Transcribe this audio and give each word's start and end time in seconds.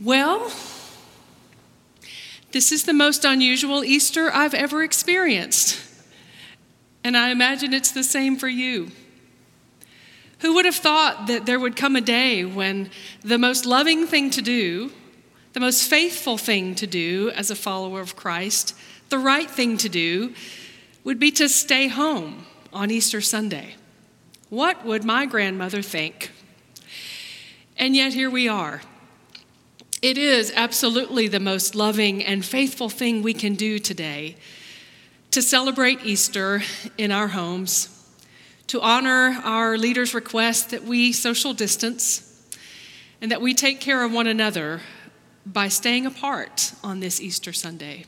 Well, 0.00 0.52
this 2.52 2.70
is 2.70 2.84
the 2.84 2.92
most 2.92 3.24
unusual 3.24 3.82
Easter 3.82 4.32
I've 4.32 4.54
ever 4.54 4.84
experienced. 4.84 5.84
And 7.02 7.16
I 7.16 7.30
imagine 7.30 7.74
it's 7.74 7.90
the 7.90 8.04
same 8.04 8.36
for 8.36 8.48
you. 8.48 8.92
Who 10.40 10.54
would 10.54 10.66
have 10.66 10.76
thought 10.76 11.26
that 11.26 11.46
there 11.46 11.58
would 11.58 11.74
come 11.74 11.96
a 11.96 12.00
day 12.00 12.44
when 12.44 12.90
the 13.22 13.38
most 13.38 13.66
loving 13.66 14.06
thing 14.06 14.30
to 14.30 14.42
do, 14.42 14.92
the 15.52 15.60
most 15.60 15.90
faithful 15.90 16.38
thing 16.38 16.76
to 16.76 16.86
do 16.86 17.30
as 17.30 17.50
a 17.50 17.56
follower 17.56 18.00
of 18.00 18.14
Christ, 18.14 18.76
the 19.08 19.18
right 19.18 19.50
thing 19.50 19.76
to 19.78 19.88
do, 19.88 20.32
would 21.02 21.18
be 21.18 21.32
to 21.32 21.48
stay 21.48 21.88
home 21.88 22.46
on 22.72 22.92
Easter 22.92 23.20
Sunday? 23.20 23.74
What 24.48 24.84
would 24.84 25.02
my 25.02 25.26
grandmother 25.26 25.82
think? 25.82 26.30
And 27.76 27.96
yet 27.96 28.12
here 28.12 28.30
we 28.30 28.46
are. 28.46 28.82
It 30.00 30.16
is 30.16 30.52
absolutely 30.54 31.26
the 31.26 31.40
most 31.40 31.74
loving 31.74 32.24
and 32.24 32.44
faithful 32.44 32.88
thing 32.88 33.20
we 33.20 33.34
can 33.34 33.56
do 33.56 33.80
today 33.80 34.36
to 35.32 35.42
celebrate 35.42 36.04
Easter 36.04 36.62
in 36.96 37.10
our 37.10 37.26
homes, 37.26 37.88
to 38.68 38.80
honor 38.80 39.40
our 39.42 39.76
leaders' 39.76 40.14
request 40.14 40.70
that 40.70 40.84
we 40.84 41.12
social 41.12 41.52
distance 41.52 42.48
and 43.20 43.32
that 43.32 43.42
we 43.42 43.54
take 43.54 43.80
care 43.80 44.04
of 44.04 44.12
one 44.12 44.28
another 44.28 44.82
by 45.44 45.66
staying 45.66 46.06
apart 46.06 46.74
on 46.84 47.00
this 47.00 47.20
Easter 47.20 47.52
Sunday. 47.52 48.04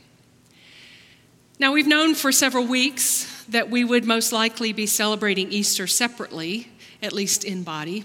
Now, 1.59 1.73
we've 1.73 1.89
known 1.89 2.15
for 2.15 2.31
several 2.31 2.67
weeks 2.67 3.45
that 3.49 3.69
we 3.69 3.83
would 3.83 4.05
most 4.05 4.33
likely 4.33 4.73
be 4.73 4.87
celebrating 4.87 5.51
Easter 5.51 5.89
separately, 5.89 6.69
at 7.03 7.13
least 7.13 7.43
in 7.43 7.65
body. 7.65 8.05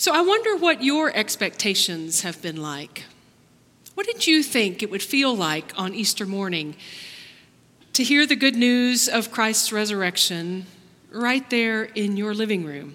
So 0.00 0.14
I 0.14 0.22
wonder 0.22 0.56
what 0.56 0.82
your 0.82 1.14
expectations 1.14 2.22
have 2.22 2.40
been 2.40 2.56
like. 2.56 3.04
What 3.92 4.06
did 4.06 4.26
you 4.26 4.42
think 4.42 4.82
it 4.82 4.90
would 4.90 5.02
feel 5.02 5.36
like 5.36 5.78
on 5.78 5.92
Easter 5.92 6.24
morning 6.24 6.74
to 7.92 8.02
hear 8.02 8.24
the 8.24 8.34
good 8.34 8.56
news 8.56 9.10
of 9.10 9.30
Christ's 9.30 9.72
resurrection 9.72 10.64
right 11.10 11.50
there 11.50 11.84
in 11.84 12.16
your 12.16 12.32
living 12.32 12.64
room, 12.64 12.94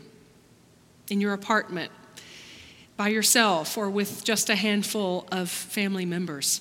in 1.11 1.21
your 1.21 1.33
apartment, 1.33 1.91
by 2.97 3.09
yourself, 3.09 3.77
or 3.77 3.87
with 3.87 4.23
just 4.23 4.49
a 4.49 4.55
handful 4.55 5.27
of 5.31 5.47
family 5.47 6.07
members? 6.07 6.59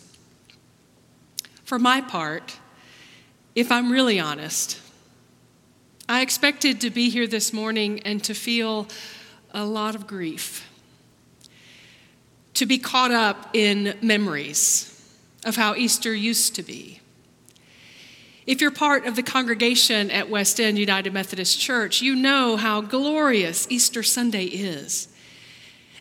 For 1.65 1.79
my 1.79 2.03
part, 2.03 2.59
if 3.55 3.73
I'm 3.73 3.91
really 3.91 4.21
honest, 4.21 4.79
I 6.07 6.21
expected 6.21 6.83
to 6.83 6.91
be 6.91 7.09
here 7.09 7.27
this 7.27 7.51
morning 7.51 8.01
and 8.01 8.23
to 8.25 8.35
feel 8.35 8.89
a 9.55 9.65
lot 9.65 9.95
of 9.95 10.07
grief, 10.07 10.69
to 12.55 12.67
be 12.67 12.79
caught 12.79 13.11
up 13.11 13.51
in 13.55 13.97
memories 14.03 14.91
of 15.45 15.57
how 15.57 15.75
Easter 15.75 16.15
used 16.15 16.55
to 16.57 16.63
be. 16.63 17.01
If 18.47 18.61
you're 18.61 18.71
part 18.71 19.07
of 19.07 19.17
the 19.17 19.23
congregation 19.23 20.11
at 20.11 20.29
West 20.29 20.61
End 20.61 20.79
United 20.79 21.15
Methodist 21.15 21.59
Church, 21.59 22.03
you 22.03 22.15
know 22.15 22.57
how 22.57 22.83
glorious 22.83 23.67
Easter 23.71 24.03
Sunday 24.03 24.45
is. 24.45 25.09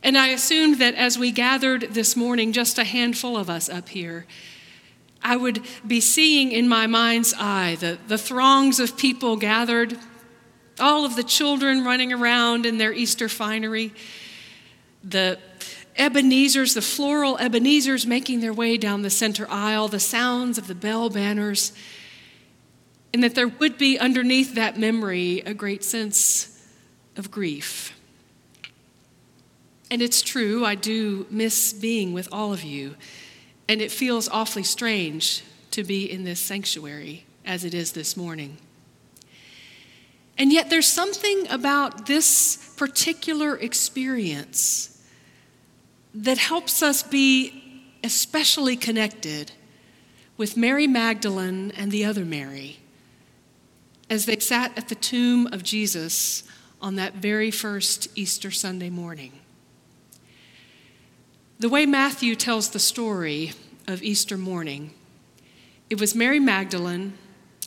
And 0.04 0.18
I 0.18 0.28
assumed 0.28 0.80
that 0.80 0.96
as 0.96 1.18
we 1.18 1.32
gathered 1.32 1.94
this 1.94 2.18
morning, 2.18 2.52
just 2.52 2.78
a 2.78 2.84
handful 2.84 3.38
of 3.38 3.50
us 3.50 3.70
up 3.70 3.88
here, 3.90 4.26
I 5.22 5.38
would 5.38 5.62
be 5.88 6.02
seeing 6.02 6.52
in 6.52 6.68
my 6.68 6.86
mind's 6.86 7.34
eye 7.38 7.78
the, 7.80 7.98
the 8.08 8.18
throngs 8.18 8.82
of 8.82 8.98
people 8.98 9.38
gathered 9.38 9.98
all 10.80 11.06
of 11.06 11.16
the 11.16 11.24
children 11.24 11.84
running 11.84 12.12
around 12.12 12.66
in 12.66 12.78
their 12.78 12.94
Easter 12.94 13.30
finery, 13.30 13.94
the 15.04 15.40
Ebenezer's, 15.96 16.74
the 16.74 16.82
floral 16.82 17.38
Ebenezer's 17.38 18.06
making 18.06 18.40
their 18.40 18.54
way 18.54 18.78
down 18.78 19.02
the 19.02 19.10
center 19.10 19.48
aisle, 19.50 19.88
the 19.88 20.00
sounds 20.00 20.58
of 20.58 20.68
the 20.68 20.76
bell 20.76 21.10
banners, 21.10 21.74
and 23.14 23.24
that 23.24 23.36
there 23.36 23.48
would 23.48 23.78
be 23.78 24.00
underneath 24.00 24.56
that 24.56 24.78
memory 24.78 25.42
a 25.46 25.54
great 25.54 25.84
sense 25.84 26.66
of 27.16 27.30
grief. 27.30 27.96
And 29.92 30.02
it's 30.02 30.24
true, 30.24 30.66
I 30.66 30.74
do 30.74 31.28
miss 31.30 31.72
being 31.74 32.14
with 32.14 32.28
all 32.32 32.52
of 32.52 32.64
you, 32.64 32.96
and 33.70 33.82
it 33.82 33.92
feels 33.92 34.28
awfully 34.30 34.64
strange 34.64 35.44
to 35.72 35.84
be 35.84 36.10
in 36.10 36.24
this 36.24 36.40
sanctuary 36.40 37.26
as 37.46 37.64
it 37.64 37.76
is 37.76 37.92
this 37.92 38.18
morning. 38.18 38.58
And 40.38 40.52
yet, 40.52 40.70
there's 40.70 40.88
something 40.88 41.48
about 41.50 42.06
this 42.08 42.74
particular 42.76 43.56
experience 43.56 45.02
that 46.14 46.38
helps 46.38 46.82
us 46.82 47.04
be 47.04 47.64
especially 48.04 48.76
connected 48.76 49.52
with 50.38 50.58
Mary 50.58 50.88
Magdalene 50.88 51.72
and 51.78 51.92
the 51.92 52.04
other 52.04 52.26
Mary 52.26 52.80
as 54.10 54.26
they 54.26 54.40
sat 54.40 54.78
at 54.78 54.90
the 54.90 54.96
tomb 54.96 55.48
of 55.48 55.64
Jesus 55.64 56.44
on 56.82 56.96
that 56.96 57.16
very 57.16 57.50
first 57.50 58.08
Easter 58.16 58.52
Sunday 58.52 58.90
morning. 58.90 59.32
The 61.60 61.70
way 61.70 61.86
Matthew 61.86 62.36
tells 62.36 62.70
the 62.70 62.80
story 62.80 63.54
of 63.88 64.04
Easter 64.04 64.38
morning, 64.38 64.94
it 65.90 66.00
was 66.00 66.14
Mary 66.14 66.40
Magdalene 66.40 67.14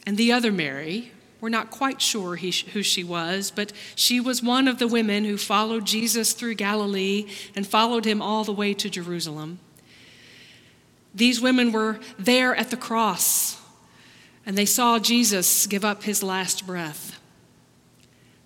and 0.07 0.17
the 0.17 0.33
other 0.33 0.53
Mary, 0.53 1.13
we're 1.41 1.49
not 1.49 1.71
quite 1.71 2.01
sure 2.01 2.37
he, 2.37 2.51
who 2.73 2.83
she 2.83 3.05
was, 3.05 3.51
but 3.51 3.73
she 3.95 4.21
was 4.21 4.43
one 4.43 4.69
of 4.69 4.79
the 4.79 4.89
women 4.89 5.25
who 5.25 5.37
followed 5.37 5.85
Jesus 5.85 6.33
through 6.33 6.55
Galilee 6.55 7.27
and 7.55 7.67
followed 7.67 8.05
him 8.05 8.23
all 8.23 8.45
the 8.45 8.53
way 8.53 8.73
to 8.75 8.89
Jerusalem. 8.89 9.59
These 11.15 11.41
women 11.41 11.73
were 11.73 11.99
there 12.19 12.55
at 12.55 12.71
the 12.71 12.77
cross, 12.77 13.61
and 14.45 14.57
they 14.57 14.67
saw 14.67 14.99
Jesus 14.99 15.67
give 15.67 15.85
up 15.85 16.05
his 16.05 16.23
last 16.23 16.67
breath. 16.67 17.19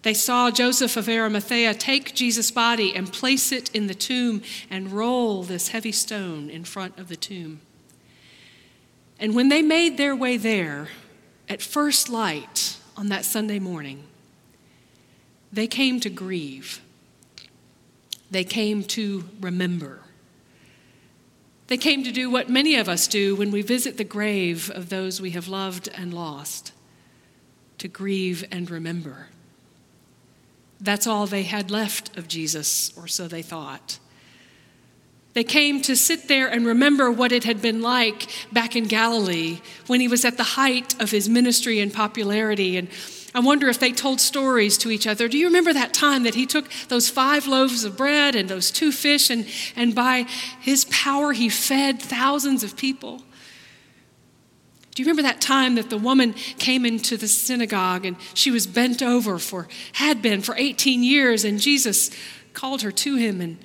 They 0.03 0.15
saw 0.15 0.51
Joseph 0.51 0.97
of 0.97 1.09
Arimathea 1.09 1.75
take 1.75 2.15
Jesus' 2.15 2.51
body 2.51 2.95
and 2.95 3.13
place 3.13 3.53
it 3.53 3.75
in 3.75 3.87
the 3.87 3.95
tomb 3.95 4.43
and 4.71 4.93
roll 4.93 5.43
this 5.43 5.69
heavy 5.69 5.93
stone 5.93 6.49
in 6.49 6.65
front 6.65 6.99
of 6.99 7.09
the 7.09 7.17
tomb. 7.17 7.61
And 9.19 9.35
when 9.35 9.51
they 9.51 9.61
made 9.61 9.99
their 9.99 10.17
way 10.17 10.39
there, 10.39 10.89
at 11.51 11.61
first 11.61 12.09
light, 12.09 12.79
on 13.01 13.09
that 13.09 13.25
Sunday 13.25 13.59
morning, 13.59 14.05
they 15.51 15.67
came 15.67 16.01
to 16.01 16.11
grieve. 16.11 16.83
They 18.31 18.45
came 18.45 18.85
to 18.85 19.25
remember. 19.41 20.01
They 21.69 21.79
came 21.79 22.05
to 22.05 22.13
do 22.13 22.29
what 22.29 22.51
many 22.51 22.75
of 22.75 22.91
us 22.91 23.09
do 23.09 23.35
when 23.35 23.51
we 23.51 23.63
visit 23.63 23.97
the 23.97 24.05
grave 24.05 24.71
of 24.75 24.91
those 24.91 25.19
we 25.19 25.31
have 25.31 25.49
loved 25.49 25.89
and 25.89 26.13
lost 26.13 26.73
to 27.79 27.89
grieve 27.89 28.45
and 28.53 28.71
remember. 28.71 29.29
That's 30.79 31.07
all 31.07 31.27
they 31.27 31.45
had 31.45 31.71
left 31.71 32.15
of 32.19 32.29
Jesus, 32.29 32.93
or 32.99 33.09
so 33.09 33.27
they 33.27 33.43
thought. 33.43 33.99
They 35.33 35.45
came 35.45 35.81
to 35.83 35.95
sit 35.95 36.27
there 36.27 36.49
and 36.49 36.67
remember 36.67 37.11
what 37.11 37.31
it 37.31 37.45
had 37.45 37.63
been 37.63 37.83
like 37.83 38.27
back 38.53 38.75
in 38.75 38.85
Galilee 38.85 39.61
when 39.87 40.01
he 40.01 40.09
was 40.09 40.25
at 40.25 40.37
the 40.37 40.43
height 40.43 41.01
of 41.01 41.11
his 41.11 41.29
ministry 41.29 41.79
and 41.79 41.93
popularity. 41.93 42.77
And 42.77 42.89
I 43.33 43.39
wonder 43.39 43.69
if 43.69 43.79
they 43.79 43.93
told 43.93 44.21
stories 44.21 44.77
to 44.79 44.91
each 44.91 45.07
other. 45.07 45.29
Do 45.29 45.39
you 45.39 45.47
remember 45.47 45.73
that 45.73 45.95
time 45.95 46.25
that 46.25 46.35
he 46.35 46.47
took 46.47 46.69
those 46.89 47.09
five 47.09 47.47
loaves 47.47 47.85
of 47.85 47.97
bread 47.97 48.35
and 48.35 48.49
those 48.49 48.73
two 48.73 48.91
fish, 48.91 49.31
and, 49.31 49.47
and 49.77 49.95
by 49.95 50.27
his 50.61 50.85
power, 50.87 51.33
he 51.33 51.49
fed 51.49 52.03
thousands 52.03 52.65
of 52.65 52.77
people? 52.77 53.23
Do 54.97 55.03
you 55.03 55.07
remember 55.07 55.23
that 55.23 55.41
time 55.41 55.77
that 55.77 55.91
the 55.91 55.97
woman 55.97 56.33
came 56.33 56.85
into 56.85 57.17
the 57.17 57.29
synagogue 57.29 58.05
and 58.05 58.17
she 58.35 58.51
was 58.51 58.67
bent 58.67 59.01
over 59.01 59.39
for, 59.39 59.69
had 59.93 60.21
been 60.21 60.43
for 60.43 60.57
18 60.57 61.05
years, 61.05 61.45
and 61.45 61.61
Jesus 61.61 62.11
called 62.53 62.83
her 62.83 62.91
to 62.91 63.15
him 63.15 63.41
and 63.41 63.59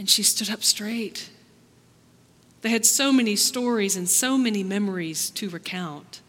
and 0.00 0.08
she 0.08 0.22
stood 0.22 0.48
up 0.48 0.64
straight. 0.64 1.28
They 2.62 2.70
had 2.70 2.86
so 2.86 3.12
many 3.12 3.36
stories 3.36 3.96
and 3.96 4.08
so 4.08 4.38
many 4.38 4.64
memories 4.64 5.28
to 5.32 5.50
recount. 5.50 6.22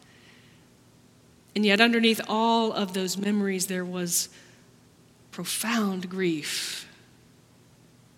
And 1.56 1.66
yet, 1.66 1.80
underneath 1.80 2.20
all 2.28 2.74
of 2.74 2.94
those 2.94 3.18
memories, 3.18 3.68
there 3.68 3.86
was 3.86 4.28
profound 5.32 6.10
grief 6.10 6.86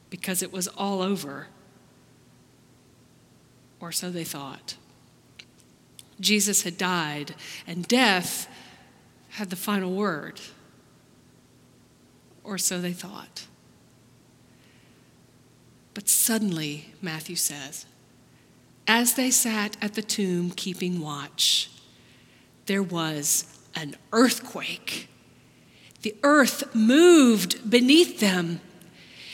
because 0.09 0.41
it 0.41 0.51
was 0.51 0.67
all 0.69 1.03
over, 1.03 1.49
or 3.79 3.91
so 3.91 4.09
they 4.09 4.23
thought. 4.23 4.75
Jesus 6.19 6.63
had 6.63 6.79
died, 6.79 7.35
and 7.67 7.87
death 7.87 8.47
had 9.29 9.51
the 9.51 9.55
final 9.55 9.93
word, 9.93 10.41
or 12.43 12.57
so 12.57 12.81
they 12.81 12.93
thought. 12.93 13.45
But 15.93 16.09
suddenly, 16.09 16.93
Matthew 17.01 17.35
says, 17.35 17.85
as 18.87 19.13
they 19.13 19.31
sat 19.31 19.77
at 19.81 19.93
the 19.93 20.01
tomb 20.01 20.51
keeping 20.51 20.99
watch, 20.99 21.69
there 22.65 22.83
was 22.83 23.45
an 23.75 23.95
earthquake. 24.11 25.07
The 26.01 26.15
earth 26.23 26.75
moved 26.75 27.69
beneath 27.69 28.19
them, 28.19 28.59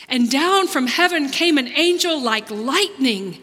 And 0.08 0.30
down 0.30 0.66
from 0.66 0.88
heaven 0.88 1.28
came 1.28 1.56
an 1.56 1.68
angel 1.68 2.20
like 2.20 2.50
lightning, 2.50 3.38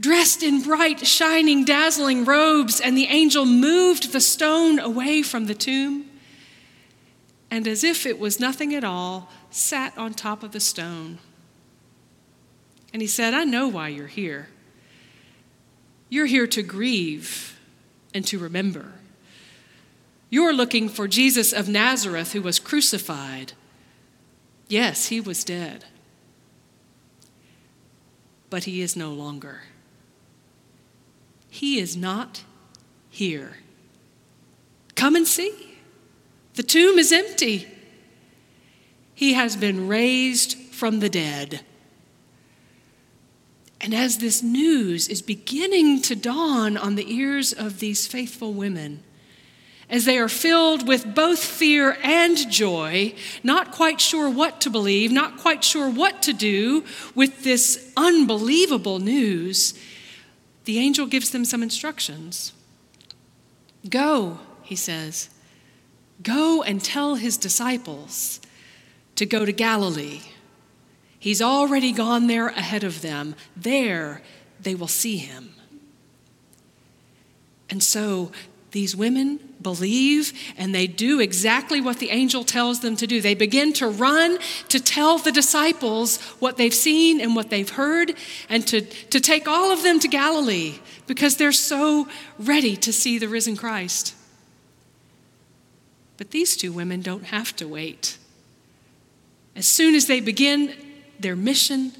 dressed 0.00 0.42
in 0.42 0.62
bright, 0.62 1.06
shining, 1.06 1.64
dazzling 1.64 2.24
robes. 2.24 2.80
And 2.80 2.96
the 2.96 3.06
angel 3.06 3.44
moved 3.44 4.12
the 4.12 4.20
stone 4.20 4.78
away 4.78 5.22
from 5.22 5.46
the 5.46 5.54
tomb. 5.54 6.06
And 7.50 7.66
as 7.66 7.82
if 7.82 8.06
it 8.06 8.18
was 8.18 8.38
nothing 8.38 8.74
at 8.74 8.84
all, 8.84 9.30
sat 9.50 9.96
on 9.98 10.14
top 10.14 10.42
of 10.42 10.52
the 10.52 10.60
stone. 10.60 11.18
And 12.92 13.02
he 13.02 13.08
said, 13.08 13.34
I 13.34 13.44
know 13.44 13.68
why 13.68 13.88
you're 13.88 14.06
here. 14.06 14.48
You're 16.08 16.26
here 16.26 16.46
to 16.46 16.62
grieve 16.62 17.58
and 18.14 18.26
to 18.26 18.38
remember. 18.38 18.92
You're 20.30 20.54
looking 20.54 20.88
for 20.88 21.08
Jesus 21.08 21.52
of 21.52 21.68
Nazareth 21.68 22.32
who 22.32 22.42
was 22.42 22.58
crucified. 22.58 23.52
Yes, 24.68 25.06
he 25.06 25.20
was 25.20 25.44
dead, 25.44 25.86
but 28.50 28.64
he 28.64 28.82
is 28.82 28.96
no 28.96 29.12
longer. 29.12 29.62
He 31.48 31.78
is 31.78 31.96
not 31.96 32.44
here. 33.08 33.58
Come 34.94 35.16
and 35.16 35.26
see. 35.26 35.78
The 36.54 36.62
tomb 36.62 36.98
is 36.98 37.12
empty. 37.12 37.66
He 39.14 39.32
has 39.32 39.56
been 39.56 39.88
raised 39.88 40.58
from 40.58 41.00
the 41.00 41.08
dead. 41.08 41.60
And 43.88 43.94
as 43.94 44.18
this 44.18 44.42
news 44.42 45.08
is 45.08 45.22
beginning 45.22 46.02
to 46.02 46.14
dawn 46.14 46.76
on 46.76 46.94
the 46.94 47.10
ears 47.10 47.54
of 47.54 47.78
these 47.78 48.06
faithful 48.06 48.52
women, 48.52 49.02
as 49.88 50.04
they 50.04 50.18
are 50.18 50.28
filled 50.28 50.86
with 50.86 51.14
both 51.14 51.42
fear 51.42 51.96
and 52.02 52.36
joy, 52.50 53.14
not 53.42 53.72
quite 53.72 53.98
sure 53.98 54.28
what 54.28 54.60
to 54.60 54.68
believe, 54.68 55.10
not 55.10 55.38
quite 55.38 55.64
sure 55.64 55.88
what 55.88 56.20
to 56.24 56.34
do 56.34 56.84
with 57.14 57.44
this 57.44 57.90
unbelievable 57.96 58.98
news, 58.98 59.72
the 60.66 60.78
angel 60.78 61.06
gives 61.06 61.30
them 61.30 61.46
some 61.46 61.62
instructions. 61.62 62.52
Go, 63.88 64.38
he 64.60 64.76
says, 64.76 65.30
go 66.22 66.62
and 66.62 66.84
tell 66.84 67.14
his 67.14 67.38
disciples 67.38 68.38
to 69.16 69.24
go 69.24 69.46
to 69.46 69.52
Galilee. 69.52 70.20
He's 71.18 71.42
already 71.42 71.92
gone 71.92 72.26
there 72.26 72.48
ahead 72.48 72.84
of 72.84 73.02
them. 73.02 73.34
There 73.56 74.22
they 74.60 74.74
will 74.74 74.88
see 74.88 75.16
him. 75.16 75.54
And 77.70 77.82
so 77.82 78.32
these 78.70 78.94
women 78.94 79.40
believe 79.60 80.32
and 80.56 80.74
they 80.74 80.86
do 80.86 81.20
exactly 81.20 81.80
what 81.80 81.98
the 81.98 82.10
angel 82.10 82.44
tells 82.44 82.80
them 82.80 82.96
to 82.96 83.06
do. 83.06 83.20
They 83.20 83.34
begin 83.34 83.72
to 83.74 83.88
run 83.88 84.38
to 84.68 84.80
tell 84.80 85.18
the 85.18 85.32
disciples 85.32 86.18
what 86.38 86.56
they've 86.56 86.74
seen 86.74 87.20
and 87.20 87.34
what 87.34 87.50
they've 87.50 87.68
heard 87.68 88.14
and 88.48 88.66
to, 88.68 88.82
to 88.82 89.20
take 89.20 89.48
all 89.48 89.72
of 89.72 89.82
them 89.82 89.98
to 90.00 90.08
Galilee 90.08 90.78
because 91.06 91.36
they're 91.36 91.52
so 91.52 92.08
ready 92.38 92.76
to 92.76 92.92
see 92.92 93.18
the 93.18 93.28
risen 93.28 93.56
Christ. 93.56 94.14
But 96.16 96.30
these 96.30 96.56
two 96.56 96.72
women 96.72 97.00
don't 97.00 97.24
have 97.24 97.54
to 97.56 97.66
wait. 97.66 98.18
As 99.56 99.66
soon 99.66 99.94
as 99.94 100.06
they 100.06 100.20
begin 100.20 100.74
their 101.20 101.36
mission, 101.36 101.92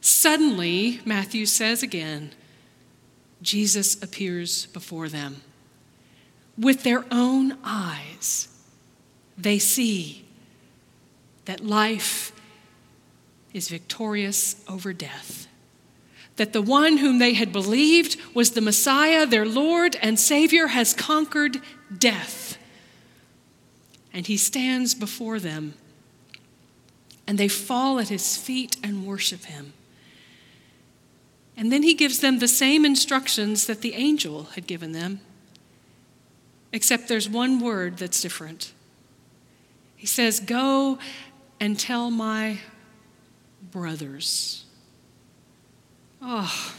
suddenly, 0.00 1.00
Matthew 1.04 1.46
says 1.46 1.82
again, 1.82 2.32
Jesus 3.42 4.02
appears 4.02 4.66
before 4.66 5.08
them. 5.08 5.42
With 6.58 6.82
their 6.82 7.04
own 7.10 7.58
eyes, 7.64 8.48
they 9.36 9.58
see 9.58 10.24
that 11.44 11.60
life 11.60 12.32
is 13.52 13.68
victorious 13.68 14.62
over 14.68 14.92
death. 14.92 15.46
That 16.36 16.52
the 16.52 16.62
one 16.62 16.98
whom 16.98 17.18
they 17.18 17.32
had 17.32 17.52
believed 17.52 18.16
was 18.34 18.50
the 18.50 18.60
Messiah, 18.60 19.26
their 19.26 19.46
Lord 19.46 19.96
and 20.02 20.18
Savior, 20.18 20.68
has 20.68 20.92
conquered 20.92 21.60
death. 21.96 22.58
And 24.12 24.26
he 24.26 24.36
stands 24.36 24.94
before 24.94 25.40
them, 25.40 25.74
and 27.26 27.38
they 27.38 27.48
fall 27.48 27.98
at 27.98 28.08
his 28.08 28.36
feet 28.36 28.76
and 28.82 29.06
worship 29.06 29.44
him. 29.44 29.72
And 31.56 31.72
then 31.72 31.82
he 31.82 31.94
gives 31.94 32.20
them 32.20 32.38
the 32.38 32.48
same 32.48 32.84
instructions 32.84 33.66
that 33.66 33.80
the 33.80 33.94
angel 33.94 34.44
had 34.54 34.66
given 34.66 34.92
them, 34.92 35.20
except 36.72 37.08
there's 37.08 37.28
one 37.28 37.60
word 37.60 37.96
that's 37.96 38.20
different. 38.20 38.72
He 39.96 40.06
says, 40.06 40.38
Go 40.38 40.98
and 41.58 41.78
tell 41.78 42.10
my 42.10 42.58
brothers. 43.70 44.64
Oh, 46.20 46.74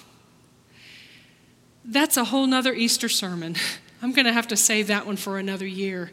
that's 1.84 2.18
a 2.18 2.26
whole 2.26 2.46
nother 2.46 2.74
Easter 2.74 3.10
sermon. 3.10 3.56
I'm 4.02 4.12
going 4.12 4.26
to 4.26 4.34
have 4.34 4.48
to 4.50 4.58
save 4.58 4.88
that 4.88 5.08
one 5.08 5.16
for 5.16 5.40
another 5.40 5.66
year. 5.66 6.12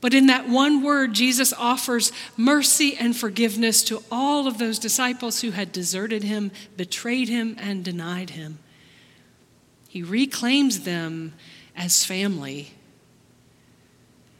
But 0.00 0.14
in 0.14 0.26
that 0.26 0.48
one 0.48 0.82
word, 0.82 1.12
Jesus 1.12 1.52
offers 1.52 2.10
mercy 2.36 2.96
and 2.98 3.14
forgiveness 3.14 3.82
to 3.84 4.02
all 4.10 4.46
of 4.46 4.58
those 4.58 4.78
disciples 4.78 5.42
who 5.42 5.50
had 5.50 5.72
deserted 5.72 6.22
him, 6.22 6.52
betrayed 6.76 7.28
him, 7.28 7.56
and 7.58 7.84
denied 7.84 8.30
him. 8.30 8.58
He 9.88 10.02
reclaims 10.02 10.80
them 10.80 11.34
as 11.76 12.04
family. 12.04 12.72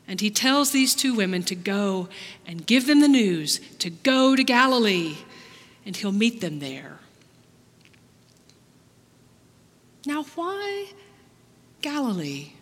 And 0.09 0.21
he 0.21 0.31
tells 0.31 0.71
these 0.71 0.95
two 0.95 1.15
women 1.15 1.43
to 1.45 1.55
go 1.55 2.09
and 2.47 2.67
give 2.67 2.87
them 2.87 3.01
the 3.01 3.09
news 3.09 3.61
to 3.81 3.91
go 3.91 4.35
to 4.35 4.43
Galilee, 4.43 5.17
and 5.85 5.95
he'll 5.95 6.11
meet 6.11 6.41
them 6.41 6.59
there. 6.61 6.99
Now, 10.07 10.23
why 10.35 10.87
Galilee? 11.83 12.53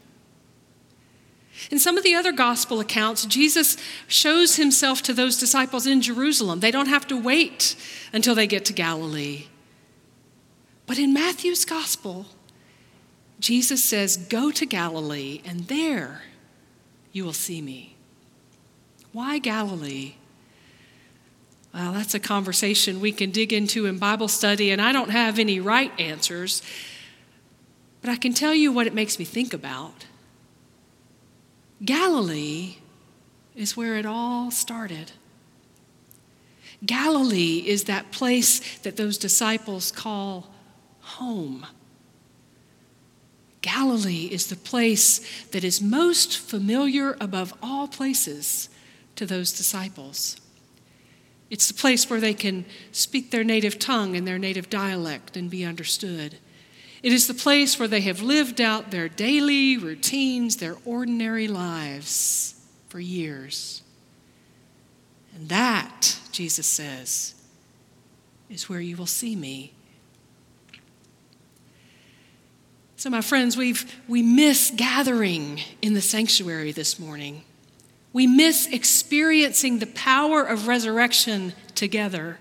In 1.71 1.79
some 1.79 1.99
of 1.99 2.05
the 2.05 2.15
other 2.15 2.33
gospel 2.33 2.81
accounts, 2.81 3.27
Jesus 3.27 3.77
shows 4.07 4.57
himself 4.57 5.03
to 5.03 5.13
those 5.13 5.39
disciples 5.39 5.87
in 5.87 6.01
Jerusalem. 6.01 6.61
They 6.61 6.71
don't 6.71 6.89
have 6.89 7.07
to 7.09 7.21
wait 7.21 7.77
until 8.13 8.35
they 8.35 8.47
get 8.47 8.65
to 8.67 8.73
Galilee. 8.73 9.47
But 10.87 10.99
in 10.99 11.13
Matthew's 11.13 11.65
gospel, 11.65 12.27
Jesus 13.41 13.85
says, 13.85 14.17
Go 14.17 14.51
to 14.51 14.65
Galilee, 14.65 15.43
and 15.45 15.67
there 15.67 16.23
you 17.13 17.25
will 17.25 17.33
see 17.33 17.61
me. 17.61 17.97
Why 19.13 19.39
Galilee? 19.39 20.15
Well, 21.75 21.93
that's 21.93 22.15
a 22.15 22.21
conversation 22.21 23.01
we 23.01 23.13
can 23.13 23.31
dig 23.31 23.53
into 23.53 23.87
in 23.87 23.99
Bible 23.99 24.29
study, 24.29 24.71
and 24.71 24.81
I 24.81 24.93
don't 24.93 25.11
have 25.11 25.39
any 25.39 25.61
right 25.61 25.93
answers. 26.01 26.63
But 28.01 28.11
I 28.11 28.17
can 28.17 28.33
tell 28.33 28.55
you 28.55 28.73
what 28.73 28.87
it 28.87 28.95
makes 28.95 29.19
me 29.19 29.25
think 29.25 29.53
about. 29.53 30.07
Galilee 31.85 32.77
is 33.55 33.77
where 33.77 33.97
it 33.97 34.07
all 34.07 34.51
started. 34.51 35.13
Galilee 36.85 37.65
is 37.67 37.85
that 37.85 38.13
place 38.13 38.79
that 38.79 38.97
those 38.97 39.19
disciples 39.19 39.91
call 39.91 40.49
home. 41.01 41.67
Galilee 43.61 44.29
is 44.31 44.47
the 44.47 44.57
place 44.57 45.47
that 45.47 45.65
is 45.65 45.81
most 45.81 46.39
familiar 46.39 47.17
above 47.21 47.53
all 47.63 47.89
places 47.89 48.69
to 49.17 49.27
those 49.27 49.53
disciples. 49.53 50.41
It's 51.51 51.67
the 51.67 51.75
place 51.75 52.09
where 52.09 52.21
they 52.21 52.35
can 52.35 52.65
speak 52.93 53.31
their 53.31 53.43
native 53.43 53.79
tongue 53.79 54.17
and 54.17 54.27
their 54.27 54.39
native 54.39 54.71
dialect 54.71 55.37
and 55.37 55.51
be 55.51 55.65
understood. 55.65 56.37
It 57.03 57.13
is 57.13 57.27
the 57.27 57.35
place 57.35 57.79
where 57.79 57.89
they 57.89 58.01
have 58.03 58.23
lived 58.23 58.61
out 58.61 58.91
their 58.91 59.09
daily 59.09 59.77
routines, 59.77 60.57
their 60.57 60.77
ordinary 60.85 61.47
lives 61.47 62.55
for 62.89 62.99
years. 62.99 63.83
And 65.35 65.49
that, 65.49 66.19
Jesus 66.33 66.67
says, 66.67 67.35
is 68.51 68.69
where 68.69 68.81
you 68.81 68.97
will 68.97 69.07
see 69.07 69.37
me. 69.37 69.73
So, 72.97 73.11
my 73.11 73.21
friends, 73.21 73.57
we've, 73.57 74.01
we 74.09 74.23
miss 74.23 74.73
gathering 74.75 75.61
in 75.81 75.95
the 75.95 76.01
sanctuary 76.01 76.73
this 76.73 76.99
morning. 76.99 77.45
We 78.13 78.27
miss 78.27 78.67
experiencing 78.67 79.79
the 79.79 79.87
power 79.87 80.43
of 80.43 80.67
resurrection 80.67 81.53
together. 81.77 82.39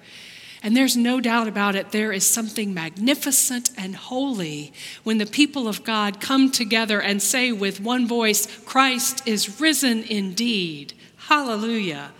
And 0.63 0.75
there's 0.75 0.97
no 0.97 1.21
doubt 1.21 1.47
about 1.47 1.75
it, 1.75 1.91
there 1.91 2.11
is 2.11 2.25
something 2.25 2.73
magnificent 2.73 3.69
and 3.77 3.95
holy 3.95 4.73
when 5.03 5.19
the 5.19 5.25
people 5.25 5.67
of 5.67 5.83
God 5.83 6.19
come 6.19 6.51
together 6.51 6.99
and 6.99 7.21
say 7.21 7.51
with 7.51 7.79
one 7.79 8.07
voice, 8.07 8.47
Christ 8.65 9.21
is 9.27 9.61
risen 9.61 10.03
indeed. 10.03 10.93
Hallelujah. 11.17 12.11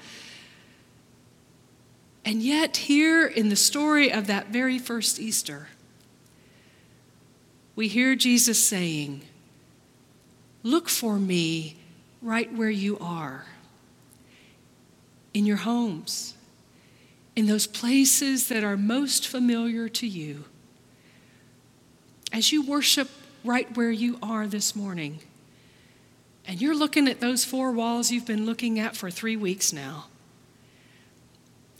And 2.24 2.44
yet, 2.44 2.78
here 2.78 3.26
in 3.26 3.50
the 3.50 3.56
story 3.56 4.12
of 4.12 4.28
that 4.28 4.48
very 4.48 4.78
first 4.78 5.20
Easter, 5.20 5.70
we 7.76 7.88
hear 7.88 8.16
Jesus 8.16 8.64
saying, 8.64 9.22
Look 10.62 10.90
for 10.90 11.18
me 11.18 11.78
right 12.22 12.54
where 12.54 12.70
you 12.70 12.98
are, 13.00 13.46
in 15.34 15.46
your 15.46 15.58
homes 15.58 16.34
in 17.38 17.46
those 17.46 17.68
places 17.68 18.48
that 18.48 18.64
are 18.64 18.76
most 18.76 19.28
familiar 19.28 19.88
to 19.88 20.08
you. 20.08 20.44
As 22.34 22.52
you 22.52 22.66
worship 22.66 23.08
right 23.44 23.78
where 23.78 23.92
you 23.92 24.18
are 24.24 24.48
this 24.48 24.76
morning, 24.76 25.20
and 26.48 26.60
you're 26.60 26.76
looking 26.76 27.08
at 27.08 27.20
those 27.20 27.46
four 27.46 27.72
walls 27.72 28.12
you've 28.12 28.26
been 28.26 28.48
looking 28.48 28.80
at 28.80 28.96
for 28.96 29.12
three 29.12 29.38
weeks 29.38 29.72
now, 29.72 30.08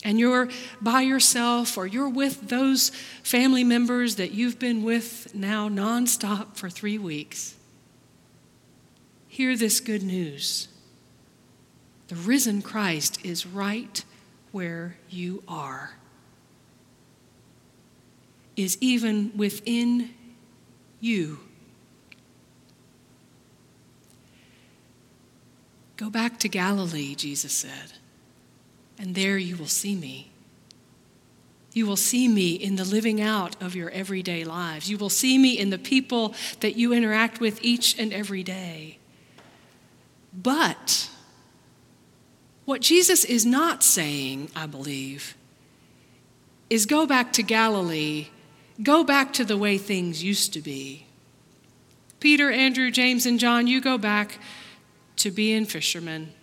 and 0.04 0.20
you're 0.20 0.48
by 0.80 1.00
yourself 1.00 1.76
or 1.76 1.88
you're 1.88 2.08
with 2.08 2.48
those 2.50 2.90
family 3.24 3.64
members 3.64 4.14
that 4.14 4.30
you've 4.30 4.60
been 4.60 4.84
with 4.84 5.34
now 5.34 5.68
nonstop 5.68 6.54
for 6.54 6.70
three 6.70 6.98
weeks, 6.98 7.56
hear 9.26 9.56
this 9.56 9.80
good 9.80 10.04
news. 10.04 10.68
The 12.06 12.14
risen 12.14 12.62
Christ 12.62 13.18
is 13.26 13.44
right 13.44 14.04
where 14.52 14.96
you 15.08 15.42
are, 15.46 15.92
is 18.56 18.76
even 18.80 19.32
within 19.36 20.10
you. 21.00 21.38
Go 25.96 26.10
back 26.10 26.38
to 26.40 26.48
Galilee, 26.48 27.14
Jesus 27.14 27.52
said, 27.52 27.92
and 28.98 29.14
there 29.14 29.36
you 29.36 29.56
will 29.56 29.66
see 29.66 29.94
me. 29.94 30.30
You 31.72 31.86
will 31.86 31.96
see 31.96 32.28
me 32.28 32.54
in 32.54 32.76
the 32.76 32.84
living 32.84 33.20
out 33.20 33.60
of 33.62 33.76
your 33.76 33.90
everyday 33.90 34.44
lives. 34.44 34.90
You 34.90 34.98
will 34.98 35.10
see 35.10 35.38
me 35.38 35.58
in 35.58 35.70
the 35.70 35.78
people 35.78 36.34
that 36.60 36.76
you 36.76 36.92
interact 36.92 37.40
with 37.40 37.62
each 37.62 37.98
and 37.98 38.12
every 38.12 38.42
day. 38.42 38.98
But 40.32 41.10
what 42.68 42.82
Jesus 42.82 43.24
is 43.24 43.46
not 43.46 43.82
saying, 43.82 44.50
I 44.54 44.66
believe, 44.66 45.38
is 46.68 46.84
go 46.84 47.06
back 47.06 47.32
to 47.32 47.42
Galilee, 47.42 48.26
go 48.82 49.02
back 49.02 49.32
to 49.32 49.44
the 49.46 49.56
way 49.56 49.78
things 49.78 50.22
used 50.22 50.52
to 50.52 50.60
be. 50.60 51.06
Peter, 52.20 52.50
Andrew, 52.50 52.90
James, 52.90 53.24
and 53.24 53.40
John, 53.40 53.66
you 53.66 53.80
go 53.80 53.96
back 53.96 54.38
to 55.16 55.30
being 55.30 55.64
fishermen. 55.64 56.34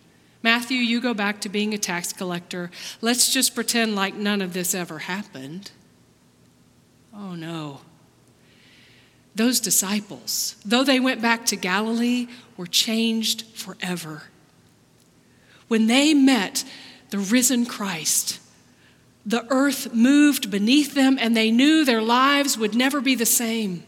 Matthew, 0.41 0.77
you 0.77 1.00
go 1.00 1.13
back 1.13 1.41
to 1.41 1.48
being 1.48 1.75
a 1.75 1.77
tax 1.77 2.12
collector. 2.12 2.72
Let's 3.01 3.32
just 3.32 3.53
pretend 3.53 3.96
like 3.96 4.15
none 4.15 4.41
of 4.41 4.53
this 4.53 4.74
ever 4.74 4.98
happened. 4.98 5.70
Oh 7.13 7.36
no. 7.36 7.82
Those 9.36 9.60
disciples, 9.60 10.55
though 10.65 10.84
they 10.84 11.00
went 11.00 11.22
back 11.22 11.46
to 11.46 11.55
Galilee, 11.55 12.29
were 12.58 12.65
changed 12.65 13.44
forever 13.53 14.24
when 15.68 15.88
they 15.88 16.14
met 16.14 16.64
the 17.10 17.18
risen 17.18 17.66
Christ, 17.66 18.40
the 19.26 19.46
earth 19.50 19.94
moved 19.94 20.52
beneath 20.52 20.94
them 20.94 21.18
and 21.20 21.36
they 21.36 21.52
knew 21.52 21.84
their 21.84 22.02
lives 22.02 22.58
would 22.58 22.76
never 22.76 23.02
be 23.02 23.16
the 23.16 23.26
same. 23.26 23.84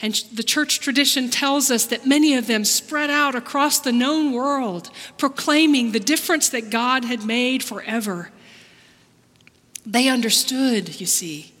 And 0.00 0.14
the 0.32 0.42
church 0.42 0.80
tradition 0.80 1.30
tells 1.30 1.70
us 1.70 1.86
that 1.86 2.06
many 2.06 2.34
of 2.34 2.48
them 2.48 2.64
spread 2.64 3.08
out 3.08 3.36
across 3.36 3.78
the 3.78 3.92
known 3.92 4.32
world, 4.32 4.90
proclaiming 5.16 5.92
the 5.92 6.00
difference 6.00 6.48
that 6.48 6.70
God 6.70 7.04
had 7.04 7.24
made 7.24 7.62
forever. 7.62 8.30
They 9.86 10.08
understood, 10.08 11.00
you 11.00 11.06
see, 11.06 11.52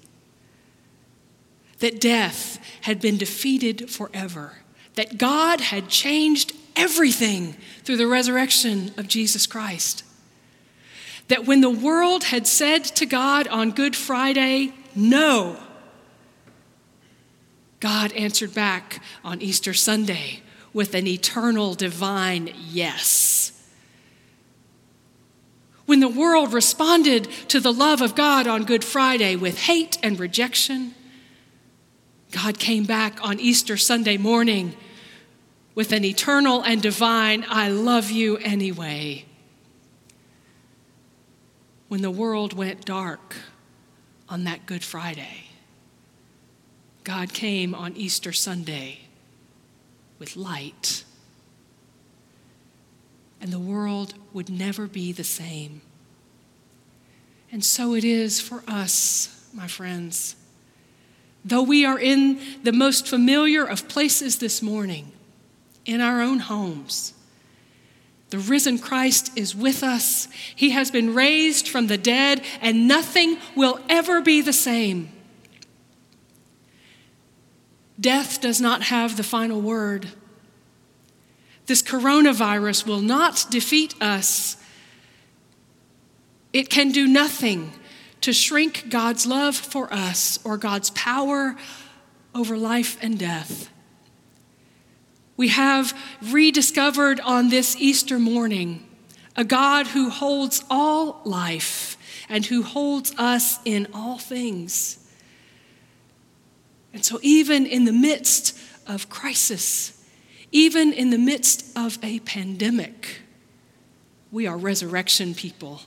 that 1.78 2.00
death 2.00 2.58
had 2.82 3.00
been 3.00 3.16
defeated 3.16 3.88
forever, 3.88 4.58
that 4.94 5.18
God 5.18 5.60
had 5.60 5.88
changed 5.88 6.52
everything 6.76 7.56
through 7.84 7.96
the 7.96 8.06
resurrection 8.06 8.92
of 8.96 9.08
Jesus 9.08 9.46
Christ. 9.46 10.04
That 11.28 11.46
when 11.46 11.60
the 11.60 11.70
world 11.70 12.24
had 12.24 12.46
said 12.46 12.84
to 12.84 13.06
God 13.06 13.48
on 13.48 13.70
Good 13.70 13.96
Friday, 13.96 14.72
no, 14.94 15.56
God 17.80 18.12
answered 18.12 18.54
back 18.54 19.02
on 19.24 19.42
Easter 19.42 19.74
Sunday 19.74 20.42
with 20.72 20.94
an 20.94 21.06
eternal 21.06 21.74
divine 21.74 22.52
yes. 22.68 23.52
When 25.86 26.00
the 26.00 26.08
world 26.08 26.52
responded 26.52 27.24
to 27.48 27.60
the 27.60 27.72
love 27.72 28.00
of 28.00 28.14
God 28.14 28.46
on 28.46 28.64
Good 28.64 28.84
Friday 28.84 29.36
with 29.36 29.58
hate 29.58 29.98
and 30.02 30.18
rejection, 30.18 30.94
God 32.30 32.58
came 32.58 32.84
back 32.84 33.18
on 33.22 33.40
Easter 33.40 33.76
Sunday 33.76 34.16
morning 34.16 34.74
with 35.74 35.92
an 35.92 36.04
eternal 36.04 36.62
and 36.62 36.82
divine, 36.82 37.44
I 37.48 37.68
love 37.68 38.10
you 38.10 38.36
anyway. 38.38 39.24
When 41.88 42.02
the 42.02 42.10
world 42.10 42.52
went 42.52 42.84
dark 42.84 43.36
on 44.28 44.44
that 44.44 44.66
Good 44.66 44.82
Friday, 44.82 45.50
God 47.04 47.32
came 47.32 47.74
on 47.74 47.96
Easter 47.96 48.32
Sunday 48.32 49.00
with 50.18 50.36
light. 50.36 51.04
And 53.40 53.52
the 53.52 53.58
world 53.58 54.14
would 54.32 54.48
never 54.48 54.86
be 54.86 55.12
the 55.12 55.24
same. 55.24 55.82
And 57.50 57.64
so 57.64 57.94
it 57.94 58.04
is 58.04 58.40
for 58.40 58.62
us, 58.68 59.48
my 59.52 59.66
friends. 59.66 60.36
Though 61.44 61.62
we 61.62 61.84
are 61.84 61.98
in 61.98 62.40
the 62.62 62.72
most 62.72 63.08
familiar 63.08 63.64
of 63.64 63.88
places 63.88 64.38
this 64.38 64.62
morning, 64.62 65.12
in 65.84 66.00
our 66.00 66.20
own 66.20 66.38
homes. 66.38 67.14
The 68.30 68.38
risen 68.38 68.78
Christ 68.78 69.30
is 69.36 69.54
with 69.54 69.82
us. 69.82 70.26
He 70.56 70.70
has 70.70 70.90
been 70.90 71.14
raised 71.14 71.68
from 71.68 71.86
the 71.86 71.98
dead, 71.98 72.42
and 72.62 72.88
nothing 72.88 73.36
will 73.54 73.78
ever 73.88 74.22
be 74.22 74.40
the 74.40 74.54
same. 74.54 75.10
Death 78.00 78.40
does 78.40 78.60
not 78.60 78.84
have 78.84 79.16
the 79.16 79.22
final 79.22 79.60
word. 79.60 80.08
This 81.66 81.82
coronavirus 81.82 82.86
will 82.86 83.00
not 83.00 83.46
defeat 83.50 83.94
us. 84.00 84.56
It 86.52 86.70
can 86.70 86.90
do 86.90 87.06
nothing 87.06 87.72
to 88.22 88.32
shrink 88.32 88.88
God's 88.88 89.26
love 89.26 89.56
for 89.56 89.92
us 89.92 90.38
or 90.42 90.56
God's 90.56 90.90
power 90.90 91.54
over 92.34 92.56
life 92.56 92.96
and 93.02 93.18
death 93.18 93.71
we 95.36 95.48
have 95.48 95.98
rediscovered 96.30 97.20
on 97.20 97.48
this 97.48 97.76
Easter 97.76 98.18
morning 98.18 98.86
a 99.36 99.44
God 99.44 99.86
who 99.88 100.10
holds 100.10 100.62
all 100.68 101.22
life 101.24 101.96
and 102.28 102.44
who 102.44 102.62
holds 102.62 103.14
us 103.16 103.58
in 103.64 103.88
all 103.94 104.18
things. 104.18 104.98
And 106.92 107.04
so, 107.04 107.18
even 107.22 107.64
in 107.64 107.86
the 107.86 107.92
midst 107.92 108.58
of 108.86 109.08
crisis, 109.08 109.98
even 110.50 110.92
in 110.92 111.08
the 111.10 111.18
midst 111.18 111.76
of 111.76 111.98
a 112.02 112.20
pandemic, 112.20 113.20
we 114.30 114.46
are 114.46 114.58
resurrection 114.58 115.34
people. 115.34 115.82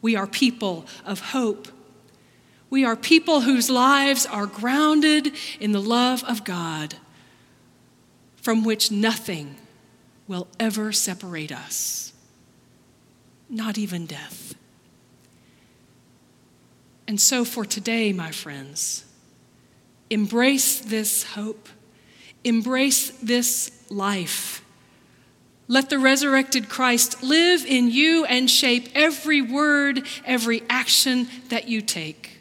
We 0.00 0.14
are 0.14 0.26
people 0.26 0.86
of 1.04 1.18
hope. 1.20 1.68
We 2.70 2.84
are 2.84 2.96
people 2.96 3.40
whose 3.40 3.70
lives 3.70 4.26
are 4.26 4.46
grounded 4.46 5.32
in 5.58 5.72
the 5.72 5.80
love 5.80 6.22
of 6.24 6.44
God 6.44 6.94
from 8.44 8.62
which 8.62 8.90
nothing 8.90 9.56
will 10.28 10.46
ever 10.60 10.92
separate 10.92 11.50
us, 11.50 12.12
not 13.48 13.78
even 13.78 14.04
death. 14.04 14.54
And 17.08 17.18
so, 17.18 17.46
for 17.46 17.64
today, 17.64 18.12
my 18.12 18.30
friends, 18.30 19.06
embrace 20.10 20.78
this 20.78 21.22
hope, 21.22 21.70
embrace 22.44 23.10
this 23.22 23.72
life. 23.88 24.62
Let 25.66 25.88
the 25.88 25.98
resurrected 25.98 26.68
Christ 26.68 27.22
live 27.22 27.64
in 27.64 27.90
you 27.90 28.26
and 28.26 28.50
shape 28.50 28.90
every 28.94 29.40
word, 29.40 30.06
every 30.26 30.62
action 30.68 31.28
that 31.48 31.66
you 31.66 31.80
take 31.80 32.40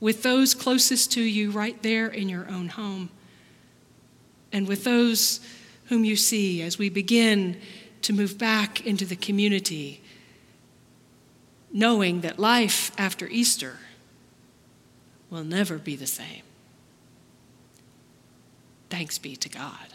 with 0.00 0.24
those 0.24 0.54
closest 0.54 1.12
to 1.12 1.22
you 1.22 1.52
right 1.52 1.80
there 1.84 2.08
in 2.08 2.28
your 2.28 2.48
own 2.50 2.70
home 2.70 3.10
and 4.52 4.66
with 4.66 4.84
those 4.84 5.40
whom 5.86 6.04
you 6.04 6.16
see 6.16 6.62
as 6.62 6.78
we 6.78 6.88
begin 6.88 7.60
to 8.02 8.12
move 8.12 8.38
back 8.38 8.86
into 8.86 9.04
the 9.04 9.16
community, 9.16 10.02
knowing 11.72 12.20
that 12.20 12.38
life 12.38 12.92
after 12.98 13.26
Easter 13.26 13.78
will 15.30 15.44
never 15.44 15.78
be 15.78 15.96
the 15.96 16.06
same. 16.06 16.42
Thanks 18.90 19.18
be 19.18 19.36
to 19.36 19.48
God. 19.48 19.94